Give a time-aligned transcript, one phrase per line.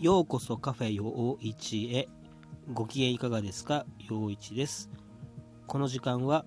[0.00, 2.08] ようこそカフェ陽一へ。
[2.72, 3.84] ご機嫌いかがですか？
[4.10, 4.88] 陽一です。
[5.66, 6.46] この時間は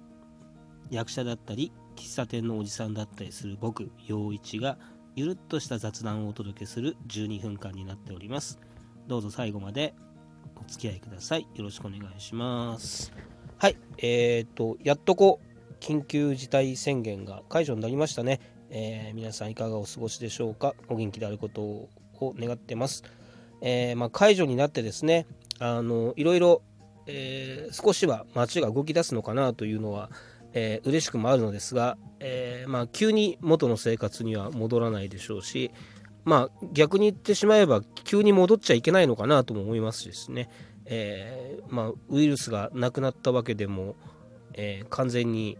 [0.89, 4.79] 役者だったり喫茶店のおじさんだったりする僕陽一が
[5.15, 8.57] ゆるっとした雑談をお届けする12分間になっております。
[9.07, 9.93] どうぞ最後まで
[10.55, 11.47] お付き合いください。
[11.53, 13.13] よろしくお願いします。
[13.59, 15.39] はいえーとやっとこ
[15.69, 18.39] う緊急事態宣言が解除になりましたね、
[18.71, 20.73] えー、皆さんいかがお過ごしでしょうか？
[20.87, 21.89] お元気であることを
[22.19, 23.03] 願ってます。
[23.65, 25.25] えー、まあ、解除になってですね
[25.57, 26.61] あのいろいろ、
[27.07, 30.11] えー、少しは街が動き出すのかなというのは、
[30.51, 35.71] えー、嬉しくもあるのですが、えまあ、急に元の生活には戻らないでしょうし、
[36.25, 40.49] まあ、逆に言ってしまえば急に戻っちゃいけないのかなとも思いますしですね、
[40.85, 43.95] えまあ、ウイルスがなくなったわけでも、
[44.55, 45.57] え完全に、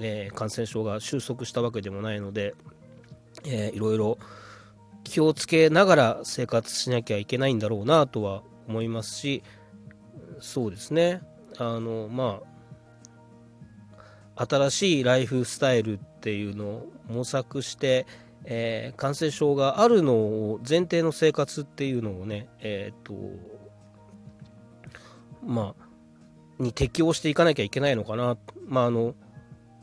[0.00, 2.54] え感染症が収束したわけでもないので、
[3.44, 4.18] えいろいろ
[5.04, 9.42] 気をつけながら生活しなきゃいけないんだろうなとは思いますし
[10.40, 11.22] そうですね。
[11.58, 12.40] あのま
[14.36, 18.06] あ新しいライフスタイルっていうのを模索して、
[18.44, 23.14] えー、感染症があるのを前提の生活っていうのをねえっ、と
[25.46, 25.84] まあ
[26.58, 28.36] に適応していかなきゃいけないのかな。
[28.66, 29.14] まああの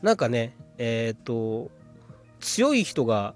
[0.02, 1.70] なんかねえっ、と
[2.40, 3.34] 強い人が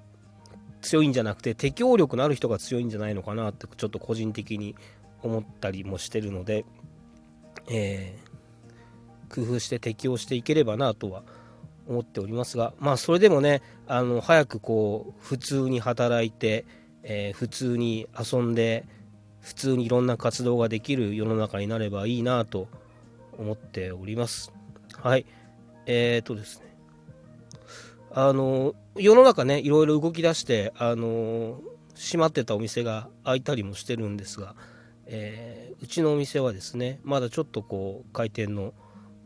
[0.82, 4.76] 強いんじゃなくて適応力のある人が強いんじゃないのかなってちょっと個人的に
[5.22, 6.64] 思ったりもしてるので、
[7.68, 11.22] えー、工夫して適応していければなとは
[11.88, 16.64] 思っておりますがまあそれでもねあの早くこう普通に働いて、
[17.02, 18.84] えー、普通に遊んで
[19.40, 22.66] 普通にいろんな活動ができる世の中になればいいなと
[23.38, 24.52] 思っております。
[24.96, 25.24] はい。
[25.86, 26.75] えー、とですね。
[28.18, 31.60] あの世の中ねいろいろ動き出してあの
[31.94, 34.54] 閉まってたお店が開いたりもしてるんですが、
[35.04, 38.72] えー、うちのお店はですねまだちょっとこう開店の、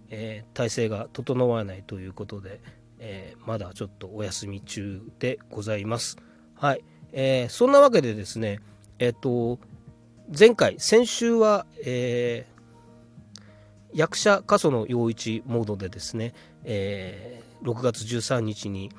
[0.09, 2.61] えー、体制が整わないということで、
[2.99, 6.17] えー、まだちょっとお休み中でございます。
[6.57, 6.83] はい、
[7.13, 8.59] えーそんなわけでですね
[8.99, 9.61] えっ、と
[10.37, 12.45] 前回先週は、え
[13.93, 18.91] 役者過疎の陽一モードでですね、え6月13日に、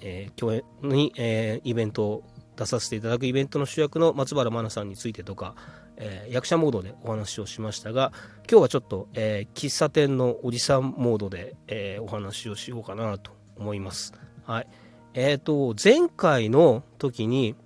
[0.00, 2.24] えー、共演に、えー、イベントを
[2.56, 5.54] 出させていただくイベントの主役の松原真奈さんについてとか、
[5.96, 8.12] えー、役者モードでお話をしましたが
[8.50, 14.12] 今日はちょっと、えー、喫茶店のおじさんモードで、えー、お話をしようかなと思います。
[14.44, 14.66] はい
[15.12, 17.56] えーと、前回の時に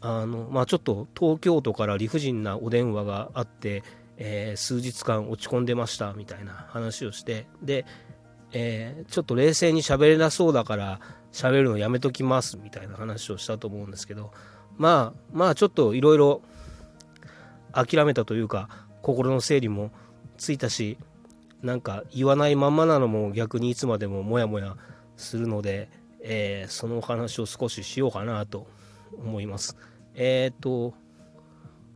[0.00, 3.84] あの、まあ、ちょっと東京都から理不尽なお電話があって、
[4.16, 7.86] えー、数日間落ち込んでましたみたいな話をしてで、
[8.52, 11.00] えー、ちょっと冷静に喋れなそうだから
[11.32, 14.32] 喋るのやめときますみたいな話をしたと思うんですけど
[14.76, 16.42] まあまあちょっといろいろ
[17.72, 18.68] 諦めたというか
[19.00, 19.90] 心の整理も
[20.36, 20.98] ついたし
[21.62, 24.76] なんか言わないまんまなのも逆にいつまでもモヤモヤ
[25.16, 25.88] するので、
[26.22, 28.66] えー、そのお話を少ししようかなと
[29.16, 29.76] 思います。
[30.14, 30.92] えっ、とう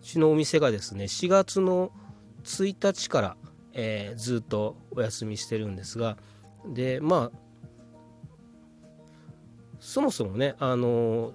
[0.02, 1.90] ちのお店がですね4月の
[2.44, 3.36] 1日から、
[3.72, 6.16] えー、ずっとお休みしてるんですが
[6.68, 7.38] でまあ
[9.80, 11.32] そもそもねあの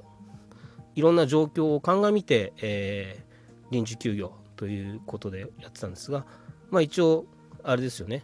[0.95, 6.25] いろんな状況を鑑みて、えー、臨時休業ということでやってたんですが
[6.69, 7.25] まあ一応
[7.63, 8.23] あれですよね、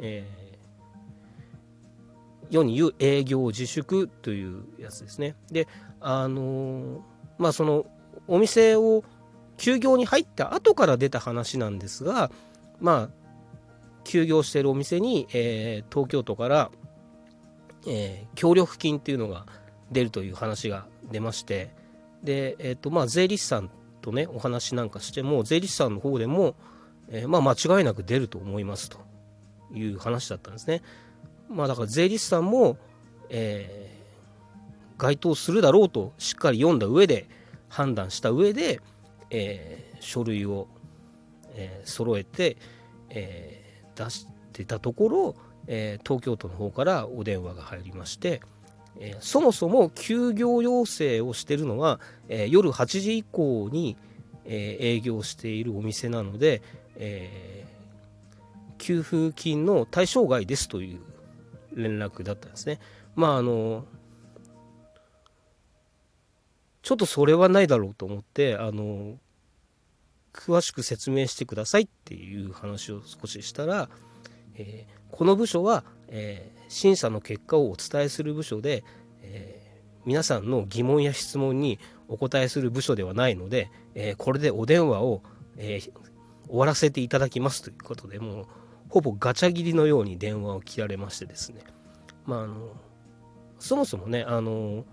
[0.00, 5.34] えー、世に言う営業自粛というやつですね。
[5.50, 5.66] で
[6.00, 7.04] あの
[7.38, 7.86] まあその
[8.28, 9.04] お店を
[9.56, 12.30] 休業に入った後から出た話なんですが
[12.80, 13.25] まあ
[14.06, 16.70] 休業しているお店に、えー、東京都から、
[17.86, 19.46] えー、協力金っていうのが
[19.90, 21.70] 出るという話が出まして
[22.22, 26.54] で、えーとまあ、税理士さんとねお話なんかしても税理士さんの方でも、
[27.08, 28.98] えー、まあ、間違いなく出ると思いますと
[29.74, 30.82] いう話だったんですね。
[31.48, 32.78] まあ、だから税理士さんも、
[33.28, 37.28] えー、該当するだろうとしっかり読んだ上で
[37.68, 38.80] 判断した上で、
[39.30, 40.68] えー、書類を、
[41.54, 42.56] えー、揃えて、
[43.10, 43.60] え
[43.96, 45.34] 出してたところ、
[45.66, 48.40] えー、東京都の方からお電話が入りまして、
[49.00, 51.98] えー、そもそも休業要請をしてるのは、
[52.28, 53.96] えー、夜8時以降に、
[54.48, 56.62] え営業しているお店なので、
[56.94, 57.66] え
[58.78, 61.00] 給付金の対象外ですという
[61.74, 62.78] 連絡だったんですね。
[63.16, 63.84] まああの
[66.82, 69.18] ちょっとそれはないだろうと思ってあの
[70.36, 73.88] 詳しく説明してくださいっていう話を少ししたら、
[74.54, 78.84] えー、この部署は、えー、審査の結果をお伝えする部署で、
[79.22, 81.78] えー、皆さんの疑問や質問に
[82.08, 85.22] お答えする部署ではないので、え、これでお電話を、
[85.56, 88.46] え、終わらせていただきますということでもう
[88.88, 91.60] ほぼガチャ切りのように電話を切られましてですね。
[92.24, 92.72] まああの
[93.58, 94.84] そもそもねあの、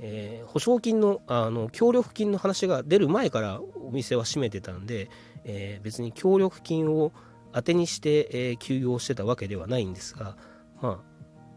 [0.00, 5.10] えー、保証金のあの協力金の話が出る前からお店は閉めてたんで、
[5.44, 7.12] えー、別に協力金を
[7.52, 10.36] 当てにして、えー、休業してたわけではないんですが
[10.82, 11.16] まあ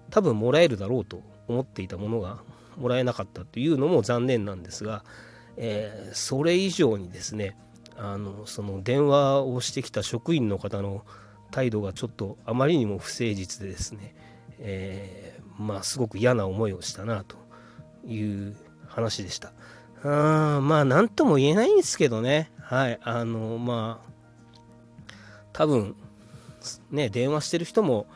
[0.09, 2.39] 多分もらえるだろうと思っていたものが
[2.77, 5.03] もらえなかったというのも残念なんですが、
[5.57, 7.57] え、それ以上にですね
[7.97, 11.03] あのその電話をしてきた職員の方の
[11.51, 14.15] 態度がちょっとあまりにも不誠実でですね、
[14.59, 17.35] え、まあすごく嫌な思いをしたなと
[18.09, 18.55] いう
[18.87, 19.53] 話でした。
[20.03, 22.51] あまあ何とも言えないんですけどね。
[22.61, 24.09] はいあのまあ
[25.53, 25.95] 多分
[26.91, 28.07] ね電話してる人も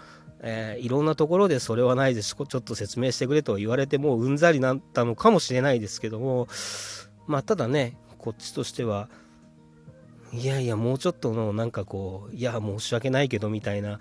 [0.46, 2.36] えー、いろんなところでそれはないです。
[2.36, 6.48] ちょっと説明してくれと言われてもううんざりなったのかもしれないですけども。
[7.28, 9.08] まあただねこっちとしては
[10.34, 14.00] いやいやもうちょっとのなんかこういや申し訳ないけどみたいな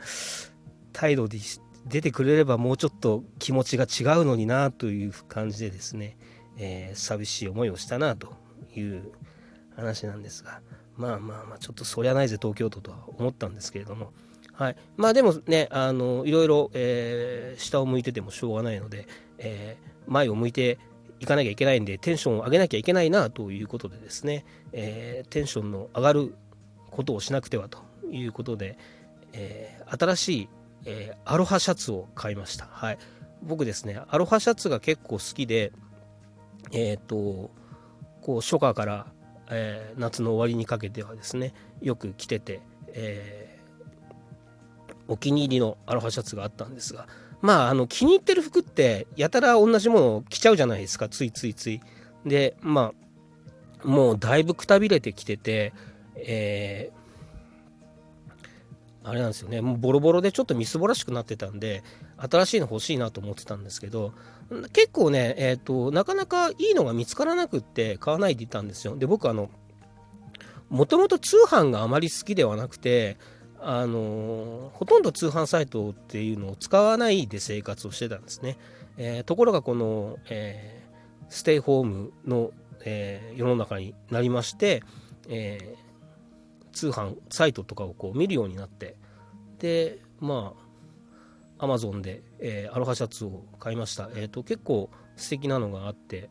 [0.93, 1.39] 態度で
[1.87, 6.17] 出てくれればもうちょっと気持ちが違うのになという感じでですね、
[6.59, 8.35] えー、寂しい思いをしたなと
[8.75, 9.13] いう
[9.77, 10.61] 話なんですが
[10.97, 14.13] まあまあまあちょっとそりゃないぜ東京都とは思ったんですけれども
[14.53, 19.09] はい、まあでもねあのいろいろ、えー、下を向いててもしょうがないので、
[19.39, 20.79] えー、前を向いて
[21.21, 26.35] いかなきゃいけないんでテンションを上げなきゃいけないなということでですね、えー、テンションの上がる
[26.91, 27.79] ことをしなくてはと
[28.11, 28.77] いうことで、
[29.33, 30.49] えー、新しい、
[30.85, 32.67] えー、アロハシャツを買いました。
[32.71, 32.99] はい、
[33.43, 35.73] 僕ですねアロハシャツが結構好きで
[36.73, 37.51] えっ、と
[38.21, 39.07] こう初夏から、
[39.51, 43.59] え夏の終わりにかけてはですねよく着てて、え
[45.09, 47.07] お気に入りのアロハシャツがあったんですが
[47.41, 51.81] まああの気に入ってる服ってやたら同じものを着ちゃうじゃないですかついついつい
[52.25, 52.93] でま
[53.85, 55.73] あもうだいぶくたびれてきてて
[56.15, 57.02] えー、
[59.05, 61.83] あれなんですよねもうボロボロでちょっとみすぼらしくなってたんで
[62.19, 64.13] 新しいの欲しいなと思ってたんですけど
[64.73, 69.51] 結構ねえっ、ー、となかなかいいのが見つからなくって買わないでいたんですよで僕あの
[70.69, 73.19] もともと通販があまり好きではなくて
[73.61, 78.59] あのほとんど通販サイトっていうのを使わないで生活をしてたんですね。
[78.97, 82.51] えー、ところがこの、えー、ステイホームの、
[82.85, 84.83] え、世の中になりまして、
[85.29, 85.77] え
[86.73, 88.97] 通販サイトとかをこう見るようになって
[89.59, 90.63] でまあ
[91.65, 94.11] アマゾンで、えアロハシャツを買いました。
[94.17, 96.29] えーと、結構素敵なのがあって、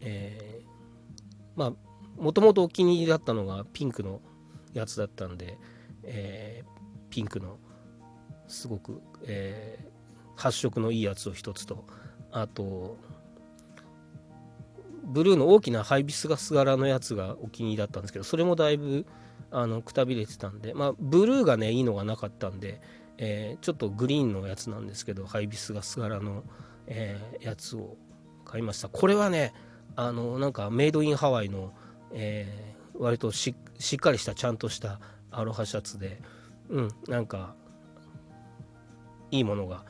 [0.00, 0.62] え
[1.56, 1.72] まあ
[2.16, 4.20] もともとお気に入りだったのがピンクの
[4.72, 5.58] やつだったんで、
[6.04, 6.68] えー、
[7.10, 7.58] ピンクの
[8.46, 11.84] すごく、えー、発色のいいやつを一つと
[12.30, 12.96] あと
[15.04, 19.06] ブルーの大きなハイビスガス柄のやつがお気に入りだったんですけどそれもだいぶ
[19.50, 22.80] あのくたびれてたんでまあブルーがねいいのがなかったんで、
[23.18, 26.44] えー、ちょっとグリーンのやつなんですけどハイビスガス柄の、
[26.86, 27.96] えー、やつを
[28.44, 28.88] 買いました。
[28.88, 29.52] これはね
[29.96, 31.72] あのなんかメイドインハワイの、
[32.12, 33.54] えー、割とし
[33.94, 35.00] っかりしたちゃんとした
[35.30, 36.20] アロハシャツで
[36.68, 37.54] うんなんか
[39.30, 39.84] いいものが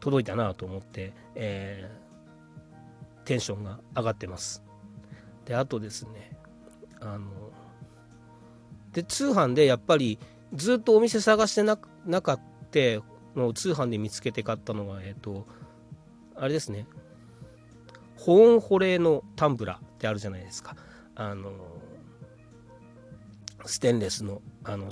[0.00, 1.88] 届いたなと思って、え、
[3.24, 4.62] テンションが上がってます。
[5.44, 6.36] であとですね
[7.00, 7.30] あの
[8.92, 10.18] で通販でやっぱり
[10.54, 12.42] ずっとお店探してななかった
[13.36, 15.46] の通販で見つけて買ったのがえっ、ー、と
[16.36, 16.86] あれですね。
[18.16, 20.76] 保温保冷のタンブラーってあるじゃないですか。
[21.14, 21.52] あの
[23.64, 24.90] ステンレスのあの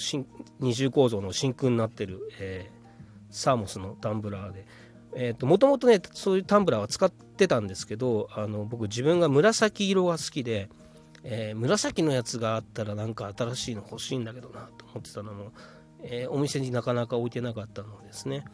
[0.58, 4.66] 二重構造の真空になってる、えー、サーモスのタンブラーで、
[5.14, 10.68] えともともとねそういうタンブラーは使ってたんですけどあの僕自分が紫色が好きで、
[11.24, 15.52] えー、紫のやつがあったらなんか新しいの欲しいんだけどなと思ってたのも、
[16.02, 18.44] えー、お店になかなか置いてなかったのですね。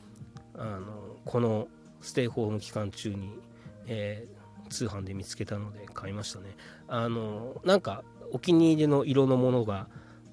[0.55, 1.69] あのこの
[2.01, 3.39] ステイホーム期間中に、
[3.87, 6.57] えー、通販で見つけたので買いましたね。
[6.89, 9.89] あのなんかお気に入りの色のものが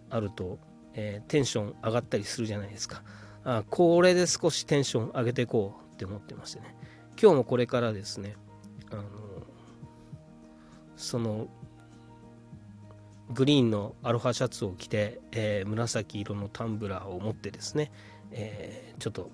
[0.09, 0.59] あると、
[0.93, 3.03] え、テンション上がったりするじゃないですか。
[3.43, 6.75] あこれで少しテンション上げていこうって思ってましてね。
[7.21, 8.35] 今日もこれからですね
[8.91, 9.03] あの
[10.95, 11.47] その
[13.31, 17.91] グリーンのアロハシャツを着て、えー、紫色のタンブラーを持ってですね、
[18.31, 19.31] えー、ちょっと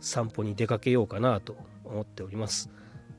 [0.00, 2.70] 散歩に出かけようかなと思っております。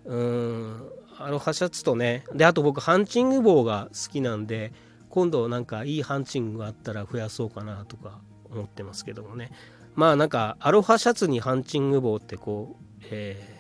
[0.06, 4.74] うーんアロハシャツとねであと僕ハンチング帽が好きなんで
[5.10, 9.52] 今度なんかいいハンチングがあったら増やそうかなとか思ってますけどもね。
[9.94, 13.60] まあなんかアロハシャツにハンチング帽ってこう、え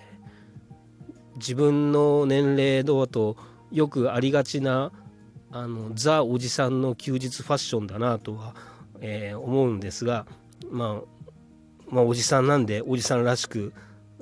[1.33, 3.35] ー、自分の年齢度と
[3.71, 4.91] よくありがちな
[5.51, 8.55] あのザおじさんの休日ファッションだなとは、
[9.01, 10.25] えー、思うんですが、
[10.69, 11.33] まあ、
[11.89, 13.73] まあおじさんなんでおじさんらしく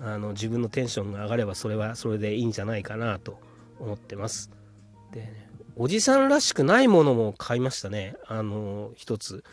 [0.02, 3.40] あの自分のテンションが上がればそれはそれでいいんじゃないかなと
[3.80, 4.50] 思ってます。
[5.12, 9.44] で、ね、おじさんらしくないものも買いましたねあの一つ。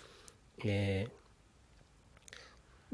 [0.65, 1.09] え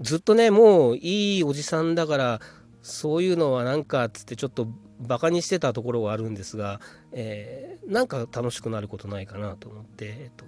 [0.01, 2.41] ー、ずっとねもういいおじさんだから
[2.83, 4.69] そういうのはなんかっつってちょっと
[5.01, 6.81] バカにしてたところはあるんですが、
[7.13, 10.45] えー、なんか楽しくなることないかなと思って、えっと、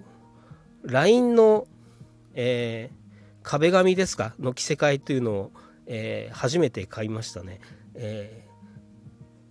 [0.83, 1.67] LINE の、
[2.33, 4.33] えー、壁紙ですか？
[4.39, 5.51] の着せ替えというのを、
[5.87, 7.59] えー、初めて買いましたね。
[7.95, 8.47] え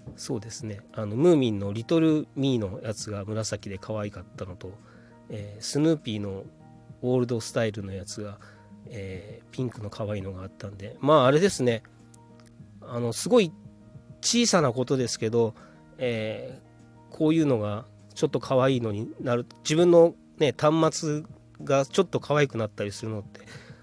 [0.07, 0.81] ー、そうですね。
[0.93, 4.73] あのムーミンの「リトル・ミー」のやつが紫で可愛かったのと、
[5.31, 6.45] えー、スヌーピーの
[7.03, 8.39] オールドスタイルのやつが、
[8.87, 11.83] えー、ピンクの可愛いのがあったんでまああれですね。
[12.95, 13.53] あのすごい
[14.21, 15.55] 小さなことですけど、
[15.99, 21.23] えー、こういうのがちょっと可愛いのになる自分の、ね、端末
[21.65, 23.41] がちょっと可愛くなったりするのって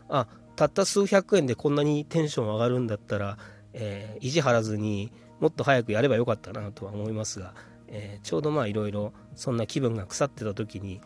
[0.07, 3.37] あたった数百円でこんなにテンション上がるんだったら、
[3.73, 7.53] えー、意地張らずにもっと早くやればよかったなとは思いますが、
[7.89, 11.01] えー、ちょうどまあいろいろそんな気分が腐ってた時に、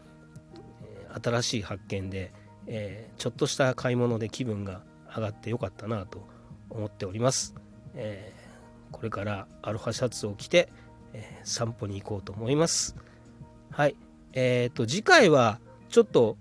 [1.23, 2.33] 新しい発見で、
[2.67, 4.83] えちょっとした買い物で気分が
[5.15, 6.27] 上がってよかったなと
[6.69, 7.55] 思っております。
[7.95, 8.33] え
[8.91, 10.69] これからアロハシャツを着て、
[11.13, 12.95] え散歩に行こうと思います。
[13.71, 13.95] はい。
[14.33, 15.59] えっ、と、次回は
[15.89, 16.37] ちょっと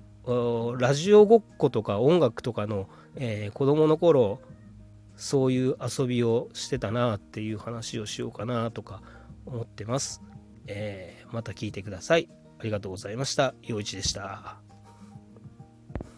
[0.78, 4.40] ラジオごっことか音楽とかの、えー、子供の頃
[5.16, 9.02] そういう遊びをしてたなっていう話をしようかなとか
[9.46, 10.22] 思ってます。
[10.66, 12.28] えー、また聞いてください。
[12.58, 13.54] ありがとうございました。
[13.62, 14.63] 陽一でした。